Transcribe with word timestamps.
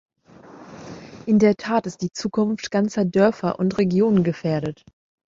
In 1.27 1.37
der 1.37 1.57
Tat 1.57 1.85
ist 1.85 2.01
die 2.01 2.11
Zukunft 2.11 2.71
ganzer 2.71 3.05
Dörfer 3.05 3.59
und 3.59 3.77
Regionen 3.77 4.23
gefährdet. 4.23 4.83